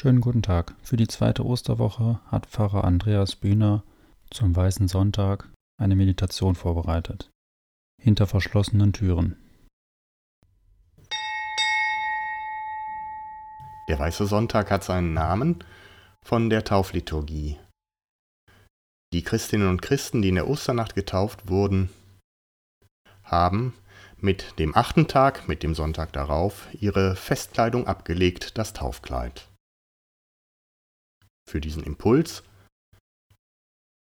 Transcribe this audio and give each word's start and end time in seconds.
Schönen 0.00 0.20
guten 0.20 0.42
Tag. 0.42 0.76
Für 0.80 0.96
die 0.96 1.08
zweite 1.08 1.44
Osterwoche 1.44 2.20
hat 2.28 2.46
Pfarrer 2.46 2.84
Andreas 2.84 3.34
Bühner 3.34 3.82
zum 4.30 4.54
Weißen 4.54 4.86
Sonntag 4.86 5.48
eine 5.76 5.96
Meditation 5.96 6.54
vorbereitet. 6.54 7.30
Hinter 8.00 8.28
verschlossenen 8.28 8.92
Türen. 8.92 9.34
Der 13.88 13.98
Weiße 13.98 14.28
Sonntag 14.28 14.70
hat 14.70 14.84
seinen 14.84 15.14
Namen 15.14 15.64
von 16.24 16.48
der 16.48 16.62
Taufliturgie. 16.62 17.58
Die 19.12 19.24
Christinnen 19.24 19.68
und 19.68 19.82
Christen, 19.82 20.22
die 20.22 20.28
in 20.28 20.36
der 20.36 20.48
Osternacht 20.48 20.94
getauft 20.94 21.48
wurden, 21.48 21.90
haben 23.24 23.74
mit 24.16 24.60
dem 24.60 24.76
achten 24.76 25.08
Tag, 25.08 25.48
mit 25.48 25.64
dem 25.64 25.74
Sonntag 25.74 26.12
darauf, 26.12 26.68
ihre 26.72 27.16
Festkleidung 27.16 27.88
abgelegt, 27.88 28.58
das 28.58 28.72
Taufkleid. 28.72 29.48
Für 31.48 31.62
diesen 31.62 31.82
Impuls 31.82 32.42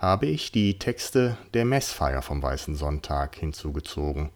habe 0.00 0.26
ich 0.26 0.50
die 0.50 0.80
Texte 0.80 1.38
der 1.54 1.64
Messfeier 1.64 2.20
vom 2.20 2.42
Weißen 2.42 2.74
Sonntag 2.74 3.36
hinzugezogen. 3.36 4.32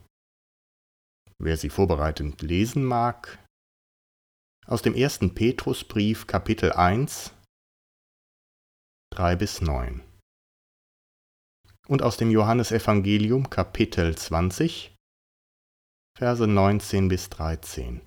Wer 1.39 1.57
sie 1.57 1.69
vorbereitend 1.69 2.43
lesen 2.43 2.85
mag, 2.85 3.45
aus 4.69 4.83
dem 4.83 4.95
ersten 4.95 5.35
Petrusbrief 5.35 6.29
Kapitel 6.29 6.73
1, 6.73 7.35
3 9.15 9.35
bis 9.35 9.61
9 9.61 10.05
und 11.89 12.03
aus 12.03 12.19
dem 12.19 12.31
Johannesevangelium 12.31 13.51
Kapitel 13.51 14.17
20, 14.17 14.95
Verse 16.17 16.47
19 16.47 17.09
bis 17.09 17.29
13. 17.31 18.01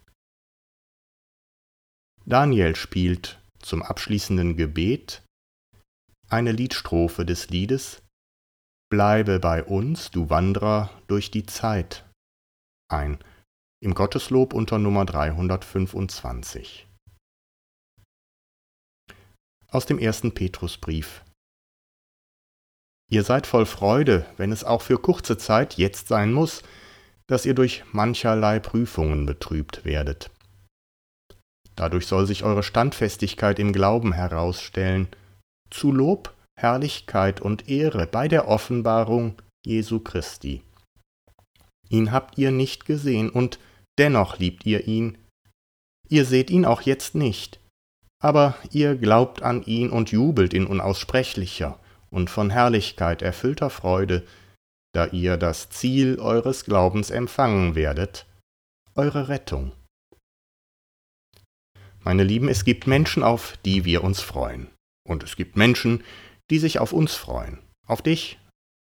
Daniel 2.26 2.78
spielt 2.78 3.42
zum 3.66 3.82
abschließenden 3.82 4.56
Gebet 4.56 5.24
eine 6.30 6.52
Liedstrophe 6.52 7.26
des 7.26 7.50
Liedes 7.50 8.04
Bleibe 8.92 9.40
bei 9.40 9.64
uns, 9.64 10.12
du 10.12 10.30
Wanderer, 10.30 10.92
durch 11.08 11.32
die 11.32 11.48
Zeit 11.48 12.06
ein, 12.88 13.18
im 13.82 13.96
Gotteslob 13.96 14.54
unter 14.54 14.78
Nummer 14.78 15.06
325. 15.06 16.88
Aus 19.68 19.88
dem 19.88 19.98
ersten 19.98 20.34
Petrusbrief. 20.36 21.26
Ihr 23.10 23.24
seid 23.24 23.48
voll 23.48 23.66
Freude, 23.66 24.28
wenn 24.38 24.52
es 24.52 24.64
auch 24.64 24.84
für 24.84 25.00
kurze 25.00 25.38
Zeit 25.38 25.74
jetzt 25.78 26.08
sein 26.08 26.32
muss, 26.32 26.62
dass 27.28 27.48
ihr 27.48 27.56
durch 27.56 27.84
mancherlei 27.92 28.60
Prüfungen 28.60 29.26
betrübt 29.26 29.84
werdet 29.86 30.30
Dadurch 31.76 32.08
soll 32.08 32.26
sich 32.26 32.44
eure 32.44 32.64
Standfestigkeit 32.64 33.60
im 33.60 33.74
Glauben 33.74 34.14
herausstellen, 34.14 35.08
zu 35.70 35.92
Lob, 35.92 36.34
Herrlichkeit 36.58 37.42
und 37.42 37.68
Ehre 37.70 38.08
bei 38.08 38.28
der 38.28 38.48
Offenbarung 38.48 39.36
Jesu 39.66 40.00
Christi. 40.00 40.64
Ihn 41.90 42.12
habt 42.12 42.38
ihr 42.38 42.52
nicht 42.52 42.86
gesehen, 42.86 43.30
und 43.30 43.60
dennoch 43.98 44.40
liebt 44.40 44.66
ihr 44.66 44.88
ihn. 44.88 45.18
Ihr 46.08 46.26
seht 46.26 46.50
ihn 46.50 46.66
auch 46.66 46.82
jetzt 46.82 47.16
nicht, 47.16 47.60
aber 48.22 48.56
ihr 48.72 48.96
glaubt 48.96 49.42
an 49.42 49.64
ihn 49.64 49.90
und 49.90 50.12
jubelt 50.12 50.54
in 50.54 50.66
unaussprechlicher 50.66 51.80
und 52.10 52.30
von 52.30 52.50
Herrlichkeit 52.50 53.22
erfüllter 53.22 53.70
Freude, 53.70 54.26
da 54.94 55.08
ihr 55.08 55.36
das 55.38 55.70
Ziel 55.70 56.20
eures 56.20 56.64
Glaubens 56.64 57.10
empfangen 57.10 57.76
werdet, 57.76 58.26
eure 58.96 59.28
Rettung. 59.28 59.74
Meine 62.06 62.24
Lieben, 62.24 62.50
es 62.50 62.66
gibt 62.66 62.86
Menschen, 62.86 63.24
auf 63.24 63.58
die 63.66 63.84
wir 63.84 64.04
uns 64.04 64.22
freuen. 64.22 64.68
Und 65.08 65.24
es 65.24 65.36
gibt 65.36 65.58
Menschen, 65.58 66.04
die 66.52 66.60
sich 66.60 66.78
auf 66.78 66.94
uns 66.94 67.16
freuen. 67.16 67.58
Auf 67.88 68.04
dich 68.04 68.40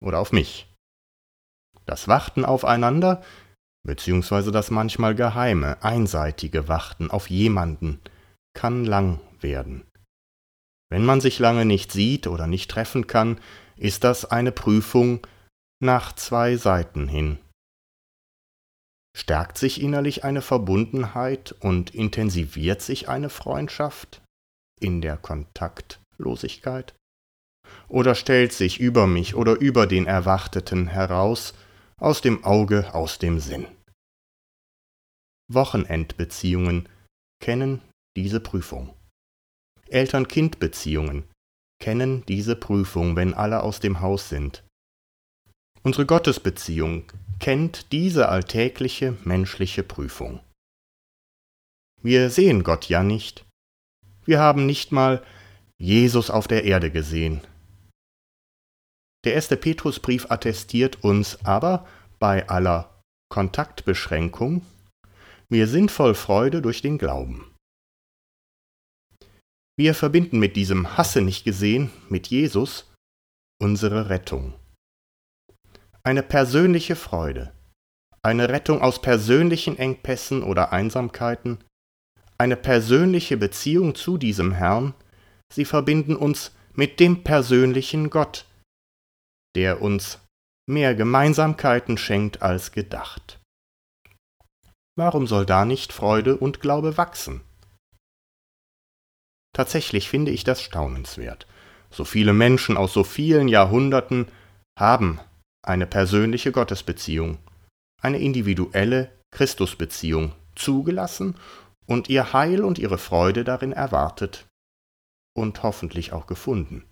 oder 0.04 0.18
auf 0.18 0.32
mich. 0.32 0.68
Das 1.86 2.08
Warten 2.08 2.44
aufeinander, 2.44 3.24
beziehungsweise 3.86 4.52
das 4.52 4.70
manchmal 4.70 5.14
geheime, 5.14 5.82
einseitige 5.82 6.68
Warten 6.68 7.10
auf 7.10 7.30
jemanden, 7.30 8.02
kann 8.54 8.84
lang 8.84 9.20
werden. 9.40 9.86
Wenn 10.90 11.06
man 11.06 11.22
sich 11.22 11.38
lange 11.38 11.64
nicht 11.64 11.92
sieht 11.92 12.26
oder 12.26 12.46
nicht 12.46 12.70
treffen 12.70 13.06
kann, 13.06 13.40
ist 13.76 14.04
das 14.04 14.26
eine 14.26 14.52
Prüfung 14.52 15.26
nach 15.80 16.12
zwei 16.14 16.56
Seiten 16.56 17.08
hin. 17.08 17.38
Stärkt 19.16 19.56
sich 19.56 19.80
innerlich 19.80 20.24
eine 20.24 20.42
Verbundenheit 20.42 21.52
und 21.60 21.94
intensiviert 21.94 22.82
sich 22.82 23.08
eine 23.08 23.30
Freundschaft 23.30 24.20
in 24.78 25.00
der 25.00 25.16
Kontaktlosigkeit? 25.16 26.94
Oder 27.88 28.14
stellt 28.14 28.52
sich 28.52 28.78
über 28.78 29.06
mich 29.06 29.34
oder 29.34 29.54
über 29.54 29.86
den 29.86 30.06
Erwarteten 30.06 30.86
heraus, 30.86 31.54
aus 31.98 32.20
dem 32.20 32.44
Auge, 32.44 32.92
aus 32.94 33.18
dem 33.18 33.40
Sinn? 33.40 33.66
Wochenendbeziehungen 35.50 36.86
kennen 37.42 37.80
diese 38.18 38.40
Prüfung. 38.40 38.94
Eltern-Kind-Beziehungen 39.88 41.24
kennen 41.82 42.22
diese 42.26 42.54
Prüfung, 42.54 43.16
wenn 43.16 43.32
alle 43.32 43.62
aus 43.62 43.80
dem 43.80 44.00
Haus 44.00 44.28
sind. 44.28 44.62
Unsere 45.82 46.04
Gottesbeziehung 46.04 47.10
kennt 47.38 47.92
diese 47.92 48.28
alltägliche 48.28 49.16
menschliche 49.24 49.82
Prüfung. 49.82 50.40
Wir 52.02 52.30
sehen 52.30 52.62
Gott 52.62 52.88
ja 52.88 53.02
nicht. 53.02 53.44
Wir 54.24 54.40
haben 54.40 54.66
nicht 54.66 54.92
mal 54.92 55.24
Jesus 55.78 56.30
auf 56.30 56.48
der 56.48 56.64
Erde 56.64 56.90
gesehen. 56.90 57.40
Der 59.24 59.34
erste 59.34 59.56
Petrusbrief 59.56 60.30
attestiert 60.30 61.02
uns 61.02 61.44
aber 61.44 61.86
bei 62.18 62.48
aller 62.48 63.02
Kontaktbeschränkung, 63.28 64.64
wir 65.48 65.66
sind 65.68 65.90
voll 65.90 66.14
Freude 66.14 66.62
durch 66.62 66.80
den 66.80 66.98
Glauben. 66.98 67.52
Wir 69.76 69.94
verbinden 69.94 70.38
mit 70.38 70.56
diesem 70.56 70.96
Hasse 70.96 71.22
nicht 71.22 71.44
gesehen, 71.44 71.90
mit 72.08 72.28
Jesus, 72.28 72.90
unsere 73.60 74.08
Rettung 74.08 74.54
eine 76.06 76.22
persönliche 76.22 76.94
Freude, 76.94 77.52
eine 78.22 78.48
Rettung 78.48 78.80
aus 78.80 79.02
persönlichen 79.02 79.76
Engpässen 79.76 80.44
oder 80.44 80.72
Einsamkeiten, 80.72 81.58
eine 82.38 82.54
persönliche 82.54 83.36
Beziehung 83.36 83.96
zu 83.96 84.16
diesem 84.16 84.52
Herrn, 84.52 84.94
sie 85.52 85.64
verbinden 85.64 86.14
uns 86.14 86.52
mit 86.74 87.00
dem 87.00 87.24
persönlichen 87.24 88.08
Gott, 88.08 88.46
der 89.56 89.82
uns 89.82 90.20
mehr 90.70 90.94
Gemeinsamkeiten 90.94 91.98
schenkt 91.98 92.40
als 92.40 92.70
gedacht. 92.70 93.40
Warum 94.96 95.26
soll 95.26 95.44
da 95.44 95.64
nicht 95.64 95.92
Freude 95.92 96.36
und 96.36 96.60
Glaube 96.60 96.96
wachsen? 96.96 97.40
Tatsächlich 99.52 100.08
finde 100.08 100.30
ich 100.30 100.44
das 100.44 100.62
staunenswert. 100.62 101.48
So 101.90 102.04
viele 102.04 102.32
Menschen 102.32 102.76
aus 102.76 102.92
so 102.92 103.02
vielen 103.02 103.48
Jahrhunderten 103.48 104.30
haben 104.78 105.20
eine 105.66 105.86
persönliche 105.86 106.52
Gottesbeziehung, 106.52 107.38
eine 108.00 108.18
individuelle 108.18 109.12
Christusbeziehung 109.32 110.32
zugelassen 110.54 111.36
und 111.86 112.08
ihr 112.08 112.32
Heil 112.32 112.64
und 112.64 112.78
ihre 112.78 112.98
Freude 112.98 113.44
darin 113.44 113.72
erwartet 113.72 114.46
und 115.36 115.62
hoffentlich 115.62 116.12
auch 116.12 116.26
gefunden. 116.26 116.84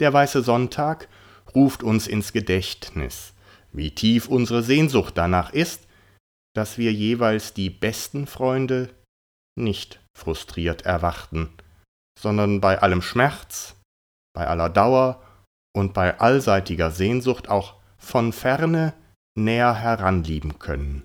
Der 0.00 0.12
Weiße 0.12 0.42
Sonntag 0.42 1.08
ruft 1.54 1.82
uns 1.82 2.06
ins 2.06 2.32
Gedächtnis, 2.32 3.34
wie 3.72 3.94
tief 3.94 4.28
unsere 4.28 4.62
Sehnsucht 4.62 5.16
danach 5.16 5.52
ist, 5.52 5.86
dass 6.54 6.78
wir 6.78 6.92
jeweils 6.92 7.54
die 7.54 7.70
besten 7.70 8.26
Freunde 8.26 8.94
nicht 9.56 10.00
frustriert 10.16 10.82
erwarten, 10.82 11.52
sondern 12.18 12.60
bei 12.60 12.80
allem 12.80 13.02
Schmerz, 13.02 13.76
bei 14.34 14.46
aller 14.46 14.70
Dauer 14.70 15.22
und 15.78 15.94
bei 15.94 16.18
allseitiger 16.18 16.90
Sehnsucht 16.90 17.48
auch 17.48 17.76
von 17.96 18.32
ferne 18.32 18.94
näher 19.34 19.74
heranlieben 19.74 20.58
können. 20.58 21.04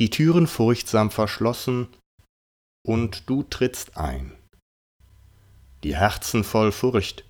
Die 0.00 0.08
Türen 0.08 0.46
furchtsam 0.46 1.10
verschlossen, 1.10 1.86
und 2.82 3.28
du 3.28 3.42
trittst 3.42 3.98
ein. 3.98 4.32
Die 5.84 5.94
Herzen 5.94 6.42
voll 6.42 6.72
Furcht, 6.72 7.24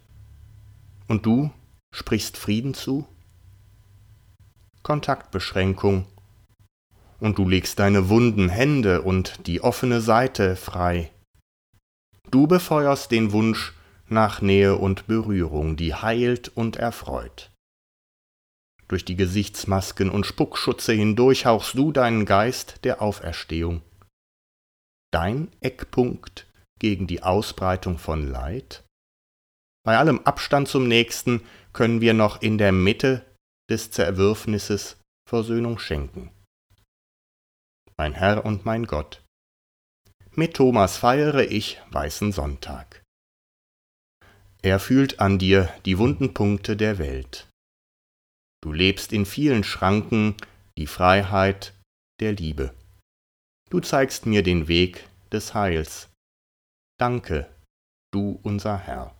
und 1.08 1.26
du 1.26 1.50
sprichst 1.92 2.36
Frieden 2.36 2.72
zu? 2.74 3.08
Kontaktbeschränkung, 4.84 6.06
und 7.18 7.38
du 7.38 7.48
legst 7.48 7.80
deine 7.80 8.08
wunden 8.08 8.48
Hände 8.48 9.02
und 9.02 9.48
die 9.48 9.60
offene 9.62 10.00
Seite 10.00 10.54
frei. 10.54 11.10
Du 12.30 12.46
befeuerst 12.46 13.10
den 13.10 13.32
Wunsch 13.32 13.74
nach 14.08 14.42
Nähe 14.42 14.76
und 14.76 15.08
Berührung, 15.08 15.76
die 15.76 15.92
heilt 15.92 16.48
und 16.56 16.76
erfreut. 16.76 17.49
Durch 18.90 19.04
die 19.04 19.14
Gesichtsmasken 19.14 20.10
und 20.10 20.26
Spuckschutze 20.26 20.92
hindurch 20.92 21.46
hauchst 21.46 21.74
du 21.74 21.92
deinen 21.92 22.24
Geist 22.26 22.84
der 22.84 23.00
Auferstehung. 23.00 23.82
Dein 25.12 25.48
Eckpunkt 25.60 26.48
gegen 26.80 27.06
die 27.06 27.22
Ausbreitung 27.22 27.98
von 27.98 28.28
Leid? 28.28 28.82
Bei 29.84 29.96
allem 29.96 30.18
Abstand 30.24 30.66
zum 30.66 30.88
Nächsten 30.88 31.42
können 31.72 32.00
wir 32.00 32.14
noch 32.14 32.42
in 32.42 32.58
der 32.58 32.72
Mitte 32.72 33.24
des 33.70 33.92
Zerwürfnisses 33.92 34.96
Versöhnung 35.28 35.78
schenken. 35.78 36.32
Mein 37.96 38.12
Herr 38.12 38.44
und 38.44 38.64
mein 38.64 38.86
Gott, 38.86 39.22
mit 40.34 40.54
Thomas 40.54 40.96
feiere 40.96 41.48
ich 41.48 41.80
Weißen 41.92 42.32
Sonntag. 42.32 43.04
Er 44.62 44.80
fühlt 44.80 45.20
an 45.20 45.38
dir 45.38 45.72
die 45.84 45.96
wunden 45.96 46.34
Punkte 46.34 46.76
der 46.76 46.98
Welt. 46.98 47.49
Du 48.62 48.72
lebst 48.72 49.12
in 49.12 49.26
vielen 49.26 49.64
Schranken 49.64 50.36
die 50.76 50.86
Freiheit 50.86 51.74
der 52.20 52.32
Liebe. 52.32 52.74
Du 53.70 53.80
zeigst 53.80 54.26
mir 54.26 54.42
den 54.42 54.68
Weg 54.68 55.08
des 55.32 55.54
Heils. 55.54 56.10
Danke, 56.98 57.54
du 58.12 58.38
unser 58.42 58.76
Herr. 58.78 59.19